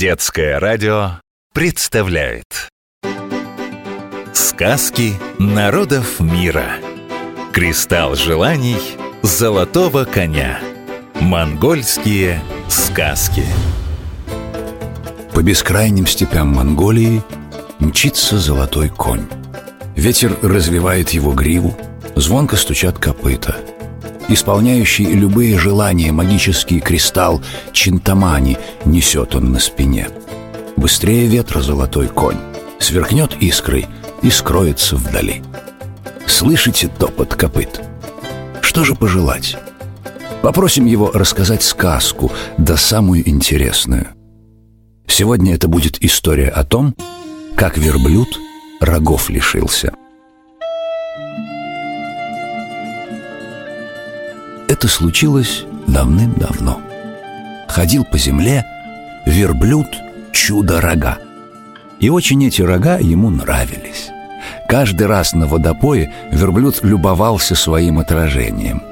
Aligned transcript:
Детское 0.00 0.58
радио 0.58 1.20
представляет 1.52 2.70
Сказки 4.32 5.12
народов 5.38 6.20
мира 6.20 6.76
Кристалл 7.52 8.14
желаний 8.14 8.78
золотого 9.20 10.06
коня 10.06 10.58
Монгольские 11.16 12.40
сказки 12.70 13.44
По 15.34 15.42
бескрайним 15.42 16.06
степям 16.06 16.48
Монголии 16.48 17.22
мчится 17.78 18.38
золотой 18.38 18.88
конь. 18.88 19.26
Ветер 19.96 20.34
развивает 20.40 21.10
его 21.10 21.32
гриву, 21.32 21.76
звонко 22.16 22.56
стучат 22.56 22.98
копыта. 22.98 23.54
Исполняющий 24.32 25.06
любые 25.06 25.58
желания 25.58 26.12
магический 26.12 26.78
кристалл 26.78 27.42
Чинтамани 27.72 28.58
несет 28.84 29.34
он 29.34 29.50
на 29.50 29.58
спине. 29.58 30.08
Быстрее 30.76 31.26
ветра 31.26 31.60
золотой 31.60 32.06
конь, 32.06 32.36
сверкнет 32.78 33.36
искрой 33.40 33.88
и 34.22 34.30
скроется 34.30 34.94
вдали. 34.94 35.42
Слышите 36.28 36.86
топот 36.86 37.34
копыт? 37.34 37.80
Что 38.60 38.84
же 38.84 38.94
пожелать? 38.94 39.56
Попросим 40.42 40.86
его 40.86 41.10
рассказать 41.12 41.64
сказку, 41.64 42.30
да 42.56 42.76
самую 42.76 43.28
интересную. 43.28 44.10
Сегодня 45.08 45.56
это 45.56 45.66
будет 45.66 46.00
история 46.04 46.50
о 46.50 46.62
том, 46.62 46.94
как 47.56 47.76
верблюд 47.76 48.38
рогов 48.80 49.28
лишился. 49.28 49.92
Это 54.80 54.88
случилось 54.88 55.66
давным-давно. 55.88 56.80
Ходил 57.68 58.02
по 58.02 58.16
земле 58.16 58.64
верблюд 59.26 59.88
чудо-рога. 60.32 61.18
И 61.98 62.08
очень 62.08 62.42
эти 62.46 62.62
рога 62.62 62.96
ему 62.96 63.28
нравились. 63.28 64.08
Каждый 64.70 65.06
раз 65.06 65.34
на 65.34 65.46
водопое 65.46 66.10
верблюд 66.32 66.82
любовался 66.82 67.54
своим 67.54 67.98
отражением. 67.98 68.82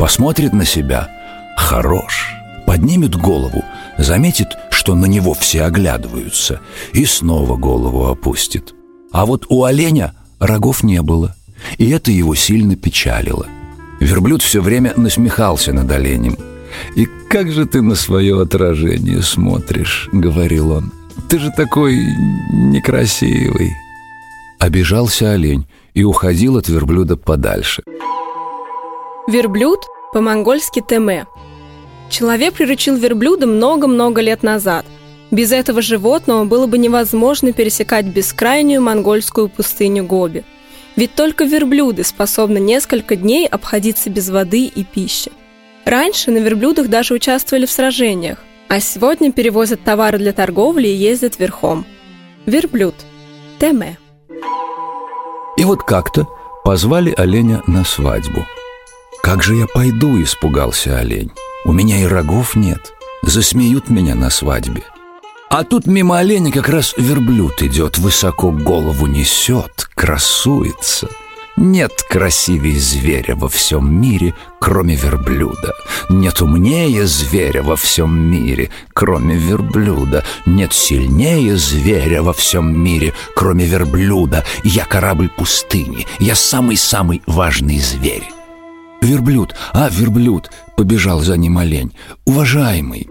Посмотрит 0.00 0.52
на 0.52 0.64
себя– 0.64 1.10
хорош. 1.56 2.34
Поднимет 2.66 3.14
голову, 3.14 3.64
заметит, 3.98 4.48
что 4.70 4.96
на 4.96 5.06
него 5.06 5.32
все 5.32 5.62
оглядываются, 5.62 6.58
и 6.92 7.04
снова 7.04 7.56
голову 7.56 8.08
опустит. 8.08 8.74
А 9.12 9.24
вот 9.24 9.46
у 9.48 9.62
оленя 9.62 10.12
рогов 10.40 10.82
не 10.82 11.00
было, 11.02 11.36
и 11.78 11.88
это 11.90 12.10
его 12.10 12.34
сильно 12.34 12.74
печалило. 12.74 13.46
Верблюд 14.00 14.42
все 14.42 14.60
время 14.60 14.92
насмехался 14.96 15.72
над 15.72 15.90
оленем. 15.90 16.36
«И 16.94 17.06
как 17.28 17.50
же 17.50 17.64
ты 17.66 17.80
на 17.80 17.94
свое 17.94 18.40
отражение 18.40 19.22
смотришь?»— 19.22 20.08
говорил 20.12 20.72
он. 20.72 20.92
«Ты 21.28 21.38
же 21.38 21.50
такой 21.56 21.96
некрасивый». 22.52 23.72
Обижался 24.58 25.32
олень 25.32 25.66
и 25.94 26.04
уходил 26.04 26.56
от 26.56 26.68
верблюда 26.68 27.16
подальше. 27.16 27.82
Верблюд 29.28 29.80
по-монгольски 30.12 30.82
теме. 30.86 31.26
Человек 32.10 32.54
приручил 32.54 32.96
верблюда 32.96 33.46
много-много 33.46 34.20
лет 34.20 34.42
назад. 34.42 34.86
Без 35.30 35.52
этого 35.52 35.82
животного 35.82 36.44
было 36.44 36.66
бы 36.66 36.78
невозможно 36.78 37.52
пересекать 37.52 38.06
бескрайнюю 38.06 38.80
монгольскую 38.80 39.48
пустыню 39.48 40.04
Гоби. 40.04 40.44
Ведь 40.96 41.14
только 41.14 41.44
верблюды 41.44 42.04
способны 42.04 42.58
несколько 42.58 43.16
дней 43.16 43.46
обходиться 43.46 44.08
без 44.08 44.30
воды 44.30 44.64
и 44.64 44.82
пищи. 44.82 45.30
Раньше 45.84 46.30
на 46.30 46.38
верблюдах 46.38 46.88
даже 46.88 47.14
участвовали 47.14 47.66
в 47.66 47.70
сражениях, 47.70 48.38
а 48.68 48.80
сегодня 48.80 49.30
перевозят 49.30 49.84
товары 49.84 50.18
для 50.18 50.32
торговли 50.32 50.88
и 50.88 50.94
ездят 50.94 51.38
верхом. 51.38 51.84
Верблюд. 52.46 52.94
Теме. 53.60 53.98
И 55.56 55.64
вот 55.64 55.82
как-то 55.82 56.26
позвали 56.64 57.14
оленя 57.16 57.62
на 57.66 57.84
свадьбу. 57.84 58.44
«Как 59.22 59.42
же 59.42 59.56
я 59.56 59.66
пойду?»– 59.66 60.22
испугался 60.22 60.98
олень. 60.98 61.30
«У 61.64 61.72
меня 61.72 62.00
и 62.02 62.06
рогов 62.06 62.56
нет. 62.56 62.92
Засмеют 63.22 63.88
меня 63.90 64.14
на 64.14 64.30
свадьбе». 64.30 64.82
А 65.48 65.64
тут 65.64 65.86
мимо 65.86 66.18
оленя 66.18 66.50
как 66.50 66.68
раз 66.68 66.94
верблюд 66.96 67.62
идет, 67.62 67.98
высоко 67.98 68.50
голову 68.50 69.06
несет, 69.06 69.88
красуется. 69.94 71.08
Нет 71.56 72.02
красивее 72.10 72.78
зверя 72.78 73.34
во 73.34 73.48
всем 73.48 73.98
мире, 73.98 74.34
кроме 74.60 74.94
верблюда. 74.94 75.72
Нет 76.10 76.42
умнее 76.42 77.06
зверя 77.06 77.62
во 77.62 77.76
всем 77.76 78.18
мире, 78.18 78.70
кроме 78.92 79.36
верблюда. 79.36 80.22
Нет 80.44 80.74
сильнее 80.74 81.56
зверя 81.56 82.22
во 82.22 82.34
всем 82.34 82.78
мире, 82.78 83.14
кроме 83.34 83.64
верблюда. 83.64 84.44
Я 84.64 84.84
корабль 84.84 85.30
пустыни, 85.30 86.06
я 86.18 86.34
самый-самый 86.34 87.22
важный 87.26 87.78
зверь. 87.78 88.28
Верблюд, 89.00 89.54
а, 89.72 89.88
верблюд, 89.88 90.50
побежал 90.76 91.20
за 91.20 91.38
ним 91.38 91.56
олень. 91.56 91.92
Уважаемый, 92.26 93.08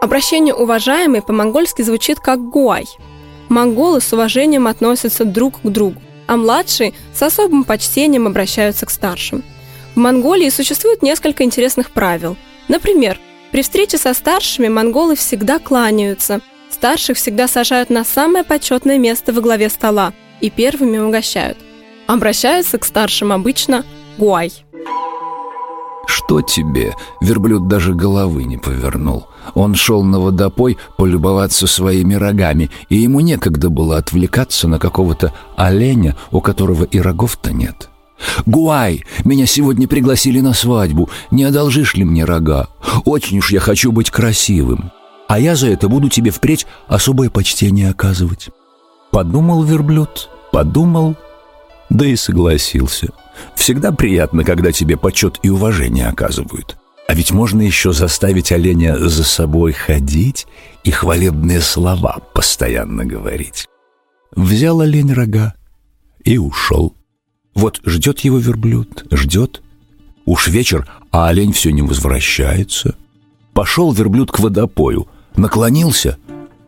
Обращение 0.00 0.54
«уважаемый» 0.54 1.20
по-монгольски 1.20 1.82
звучит 1.82 2.20
как 2.20 2.40
«гуай». 2.40 2.86
Монголы 3.50 4.00
с 4.00 4.12
уважением 4.14 4.66
относятся 4.66 5.26
друг 5.26 5.60
к 5.60 5.66
другу, 5.66 6.00
а 6.26 6.38
младшие 6.38 6.94
с 7.12 7.22
особым 7.22 7.64
почтением 7.64 8.26
обращаются 8.26 8.86
к 8.86 8.90
старшим. 8.90 9.42
В 9.94 9.98
Монголии 9.98 10.48
существует 10.48 11.02
несколько 11.02 11.44
интересных 11.44 11.90
правил. 11.90 12.36
Например, 12.68 13.18
при 13.50 13.62
встрече 13.62 13.98
со 13.98 14.14
старшими 14.14 14.68
монголы 14.68 15.16
всегда 15.16 15.58
кланяются, 15.58 16.40
старших 16.70 17.18
всегда 17.18 17.46
сажают 17.46 17.90
на 17.90 18.04
самое 18.04 18.44
почетное 18.44 18.96
место 18.96 19.34
во 19.34 19.42
главе 19.42 19.68
стола 19.68 20.14
и 20.40 20.48
первыми 20.48 20.96
угощают. 20.96 21.58
Обращаются 22.06 22.78
к 22.78 22.86
старшим 22.86 23.32
обычно 23.32 23.84
«гуай». 24.16 24.52
«Что 26.10 26.42
тебе?» 26.42 26.96
Верблюд 27.20 27.68
даже 27.68 27.94
головы 27.94 28.42
не 28.42 28.58
повернул. 28.58 29.28
Он 29.54 29.76
шел 29.76 30.02
на 30.02 30.18
водопой 30.18 30.76
полюбоваться 30.96 31.68
своими 31.68 32.14
рогами, 32.14 32.68
и 32.88 32.96
ему 32.96 33.20
некогда 33.20 33.70
было 33.70 33.96
отвлекаться 33.96 34.66
на 34.66 34.80
какого-то 34.80 35.32
оленя, 35.56 36.16
у 36.32 36.40
которого 36.40 36.82
и 36.82 36.98
рогов-то 36.98 37.52
нет. 37.52 37.90
«Гуай, 38.44 39.04
меня 39.24 39.46
сегодня 39.46 39.86
пригласили 39.86 40.40
на 40.40 40.52
свадьбу. 40.52 41.08
Не 41.30 41.44
одолжишь 41.44 41.94
ли 41.94 42.02
мне 42.02 42.24
рога? 42.24 42.70
Очень 43.04 43.38
уж 43.38 43.52
я 43.52 43.60
хочу 43.60 43.92
быть 43.92 44.10
красивым. 44.10 44.90
А 45.28 45.38
я 45.38 45.54
за 45.54 45.68
это 45.68 45.88
буду 45.88 46.08
тебе 46.08 46.32
впредь 46.32 46.66
особое 46.88 47.30
почтение 47.30 47.88
оказывать». 47.88 48.48
Подумал 49.12 49.62
верблюд, 49.62 50.28
подумал, 50.50 51.14
да 51.90 52.06
и 52.06 52.16
согласился. 52.16 53.08
Всегда 53.54 53.92
приятно, 53.92 54.44
когда 54.44 54.72
тебе 54.72 54.96
почет 54.96 55.38
и 55.42 55.50
уважение 55.50 56.06
оказывают. 56.06 56.76
А 57.08 57.14
ведь 57.14 57.32
можно 57.32 57.60
еще 57.60 57.92
заставить 57.92 58.52
оленя 58.52 58.96
за 58.96 59.24
собой 59.24 59.72
ходить 59.72 60.46
и 60.84 60.92
хвалебные 60.92 61.60
слова 61.60 62.20
постоянно 62.32 63.04
говорить. 63.04 63.66
Взял 64.34 64.80
олень 64.80 65.12
рога 65.12 65.54
и 66.24 66.38
ушел. 66.38 66.94
Вот 67.54 67.80
ждет 67.84 68.20
его 68.20 68.38
верблюд, 68.38 69.06
ждет. 69.10 69.60
Уж 70.24 70.46
вечер, 70.48 70.88
а 71.10 71.28
олень 71.28 71.52
все 71.52 71.72
не 71.72 71.82
возвращается. 71.82 72.94
Пошел 73.54 73.92
верблюд 73.92 74.30
к 74.30 74.38
водопою, 74.38 75.08
наклонился, 75.34 76.16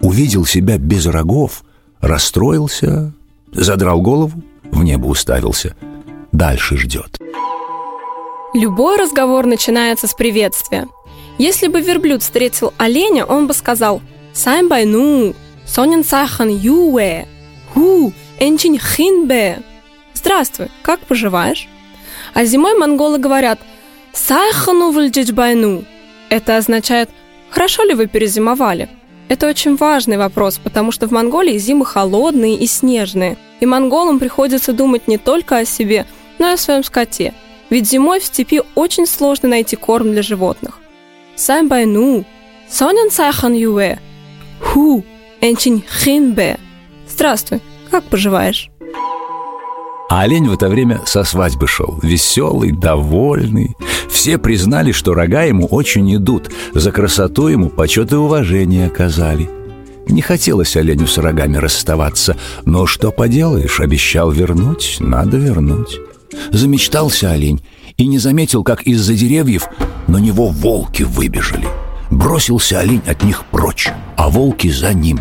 увидел 0.00 0.44
себя 0.44 0.76
без 0.76 1.06
рогов, 1.06 1.64
расстроился, 2.00 3.14
задрал 3.52 4.02
голову, 4.02 4.42
в 4.72 4.82
небо 4.82 5.06
уставился, 5.06 5.76
дальше 6.32 6.76
ждет. 6.76 7.18
Любой 8.54 8.96
разговор 8.96 9.46
начинается 9.46 10.06
с 10.06 10.14
приветствия. 10.14 10.86
Если 11.38 11.68
бы 11.68 11.80
верблюд 11.80 12.22
встретил 12.22 12.72
оленя, 12.78 13.24
он 13.24 13.46
бы 13.46 13.54
сказал 13.54 14.00
«Сайн 14.32 14.68
байна 14.68 15.09
уу, 15.09 15.34
сонин 15.66 16.04
сайхан 16.04 16.48
юу, 16.48 17.26
ху, 17.74 18.12
энчин 18.38 18.78
хинбе». 18.78 19.62
Здравствуй, 20.14 20.68
как 20.82 21.00
поживаешь? 21.00 21.68
А 22.32 22.44
зимой 22.44 22.78
монголы 22.78 23.18
говорят 23.18 23.60
«Сайхану 24.12 24.92
байна 25.32 25.58
уу». 25.58 25.84
Это 26.30 26.56
означает 26.56 27.10
«Хорошо 27.50 27.84
ли 27.84 27.94
вы 27.94 28.06
перезимовали?» 28.06 28.88
Это 29.28 29.48
очень 29.48 29.76
важный 29.76 30.18
вопрос, 30.18 30.58
потому 30.62 30.92
что 30.92 31.08
в 31.08 31.10
Монголии 31.10 31.58
зимы 31.58 31.84
холодные 31.84 32.56
и 32.56 32.66
снежные, 32.66 33.36
и 33.60 33.66
монголам 33.66 34.18
приходится 34.18 34.72
думать 34.72 35.08
не 35.08 35.18
только 35.18 35.58
о 35.58 35.64
себе, 35.64 36.06
но 36.38 36.50
и 36.50 36.54
о 36.54 36.56
своем 36.56 36.84
скоте– 36.84 37.34
ведь 37.70 37.88
зимой 37.88 38.20
в 38.20 38.24
степи 38.24 38.62
очень 38.74 39.06
сложно 39.06 39.48
найти 39.48 39.76
корм 39.76 40.12
для 40.12 40.22
животных. 40.22 40.78
Сайн 41.34 41.68
байна 41.68 42.24
уу, 42.68 42.84
сонин 42.84 43.10
сайхан 43.10 43.54
юу, 43.54 43.98
ху, 44.60 45.04
энчин 45.40 45.82
хинбе. 45.82 46.58
Здравствуй, 47.08 47.60
как 47.90 48.04
поживаешь? 48.04 48.70
А 50.08 50.22
олень 50.22 50.48
в 50.48 50.54
это 50.54 50.68
время 50.68 51.00
со 51.04 51.24
свадьбы 51.24 51.66
шел, 51.66 51.98
веселый, 52.02 52.70
довольный. 52.70 53.76
Все 54.08 54.38
признали, 54.38 54.92
что 54.92 55.14
рога 55.14 55.42
ему 55.42 55.66
очень 55.66 56.14
идут, 56.14 56.50
за 56.72 56.92
красоту 56.92 57.48
ему 57.48 57.68
почет 57.70 58.12
и 58.12 58.16
уважение 58.16 58.86
оказали. 58.86 59.50
Не 60.08 60.22
хотелось 60.22 60.76
оленю 60.76 61.08
с 61.08 61.18
рогами 61.18 61.56
расставаться, 61.56 62.36
но 62.64 62.86
что 62.86 63.10
поделаешь, 63.10 63.80
обещал 63.80 64.30
вернуть, 64.30 64.98
надо 65.00 65.36
вернуть. 65.36 65.98
Замечтался 66.52 67.32
олень 67.32 67.60
и 67.96 68.06
не 68.06 68.18
заметил, 68.18 68.62
как 68.62 68.82
из-за 68.82 69.14
деревьев 69.14 69.66
на 70.06 70.18
него 70.18 70.48
волки 70.48 71.02
выбежали. 71.02 71.66
Бросился 72.10 72.78
олень 72.78 73.02
от 73.06 73.24
них 73.24 73.44
прочь, 73.50 73.88
а 74.16 74.28
волки 74.28 74.70
за 74.70 74.94
ним. 74.94 75.20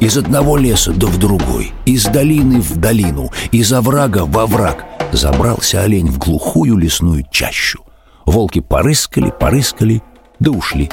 Из 0.00 0.16
одного 0.16 0.56
леса 0.56 0.92
да 0.92 1.06
в 1.06 1.18
другой, 1.18 1.72
из 1.84 2.04
долины 2.06 2.60
в 2.60 2.76
долину, 2.76 3.30
из 3.50 3.72
оврага 3.72 4.24
во 4.26 4.46
враг 4.46 4.84
забрался 5.12 5.82
олень 5.82 6.08
в 6.08 6.18
глухую 6.18 6.76
лесную 6.76 7.24
чащу. 7.30 7.80
Волки 8.26 8.60
порыскали, 8.60 9.32
порыскали, 9.38 10.02
да 10.38 10.50
ушли. 10.50 10.90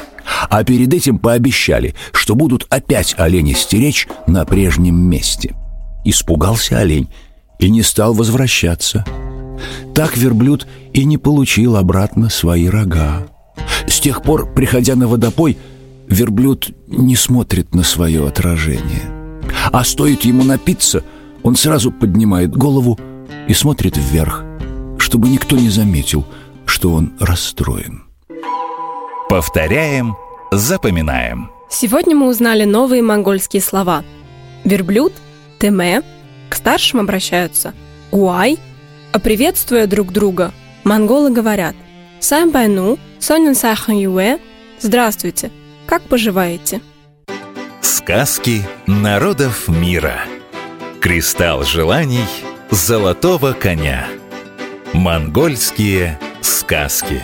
А 0.49 0.63
перед 0.63 0.93
этим 0.93 1.17
пообещали, 1.17 1.95
что 2.11 2.35
будут 2.35 2.67
опять 2.69 3.15
оленя 3.17 3.55
стеречь 3.55 4.07
на 4.27 4.45
прежнем 4.45 4.95
месте. 4.95 5.55
Испугался 6.05 6.79
олень 6.79 7.09
и 7.59 7.69
не 7.69 7.81
стал 7.81 8.13
возвращаться. 8.13 9.05
Так 9.93 10.15
верблюд 10.17 10.67
и 10.93 11.03
не 11.03 11.17
получил 11.17 11.75
обратно 11.75 12.29
свои 12.29 12.67
рога. 12.67 13.27
С 13.87 13.99
тех 13.99 14.21
пор, 14.21 14.53
приходя 14.53 14.95
на 14.95 15.07
водопой, 15.07 15.57
верблюд 16.09 16.71
не 16.87 17.15
смотрит 17.15 17.73
на 17.73 17.83
свое 17.83 18.27
отражение. 18.27 19.03
А 19.71 19.83
стоит 19.83 20.23
ему 20.23 20.43
напиться, 20.43 21.03
он 21.43 21.55
сразу 21.55 21.91
поднимает 21.91 22.55
голову 22.55 22.99
и 23.47 23.53
смотрит 23.53 23.95
вверх, 23.95 24.43
чтобы 24.97 25.29
никто 25.29 25.55
не 25.55 25.69
заметил, 25.69 26.25
что 26.65 26.91
он 26.93 27.13
расстроен. 27.19 28.03
Повторяем, 29.29 30.15
запоминаем. 30.51 31.51
Сегодня 31.69 32.15
мы 32.15 32.27
узнали 32.27 32.65
новые 32.65 33.03
монгольские 33.03 33.61
слова. 33.61 34.03
Верблюд– 34.63 35.13
теме, 35.59 36.01
к 36.49 36.55
старшим 36.55 36.99
обращаются– 36.99 37.73
гуай, 38.11 38.57
а 39.11 39.19
приветствуя 39.19 39.87
друг 39.87 40.11
друга, 40.11 40.51
монголы 40.83 41.31
говорят 41.31 41.75
«Сам 42.19 42.49
байну, 42.49 42.97
сонин 43.19 43.55
сайхан 43.55 43.95
юэ, 43.95 44.39
здравствуйте, 44.79 45.51
как 45.89 46.03
поживаете?» 46.03 46.81
Сказки 47.81 48.61
народов 48.85 49.67
мира. 49.67 50.21
Кристалл 51.01 51.63
желаний 51.63 52.25
золотого 52.69 53.53
коня. 53.53 54.07
Монгольские 54.93 56.19
сказки. 56.41 57.23